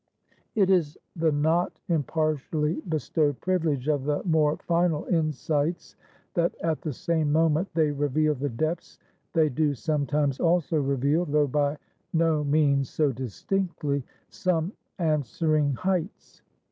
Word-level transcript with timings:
It 0.55 0.71
is 0.71 0.97
the 1.15 1.31
not 1.31 1.79
impartially 1.87 2.81
bestowed 2.89 3.39
privilege 3.39 3.87
of 3.87 4.05
the 4.05 4.23
more 4.23 4.57
final 4.57 5.05
insights, 5.05 5.95
that 6.33 6.55
at 6.61 6.81
the 6.81 6.91
same 6.91 7.31
moment 7.31 7.67
they 7.75 7.91
reveal 7.91 8.33
the 8.33 8.49
depths, 8.49 8.97
they 9.33 9.47
do, 9.47 9.75
sometimes, 9.75 10.39
also 10.39 10.81
reveal 10.81 11.25
though 11.25 11.45
by 11.45 11.77
no 12.13 12.43
means 12.43 12.89
so 12.89 13.11
distinctly 13.11 14.03
some 14.27 14.73
answering 14.97 15.73
heights. 15.73 16.41